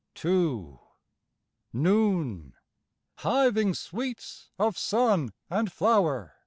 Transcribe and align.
II 0.25 0.79
Noon, 1.73 2.55
hiving 3.19 3.75
sweets 3.75 4.49
of 4.57 4.75
sun 4.75 5.31
and 5.47 5.71
flower. 5.71 6.33